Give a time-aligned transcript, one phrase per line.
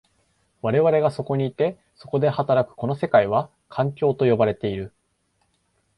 [0.63, 4.93] 我々がそこにいて、そこで働くこの世界は、環境と呼ばれている。